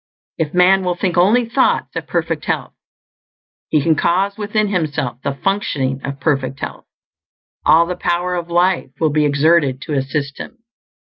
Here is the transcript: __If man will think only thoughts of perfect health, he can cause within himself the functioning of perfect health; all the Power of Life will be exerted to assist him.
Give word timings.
__If 0.47 0.55
man 0.55 0.83
will 0.83 0.95
think 0.95 1.15
only 1.15 1.45
thoughts 1.47 1.95
of 1.95 2.07
perfect 2.07 2.45
health, 2.45 2.73
he 3.69 3.83
can 3.83 3.93
cause 3.95 4.35
within 4.35 4.69
himself 4.69 5.21
the 5.21 5.35
functioning 5.43 6.01
of 6.03 6.19
perfect 6.19 6.59
health; 6.59 6.87
all 7.67 7.85
the 7.85 7.95
Power 7.95 8.33
of 8.33 8.49
Life 8.49 8.89
will 8.99 9.11
be 9.11 9.25
exerted 9.25 9.79
to 9.83 9.93
assist 9.93 10.39
him. 10.39 10.57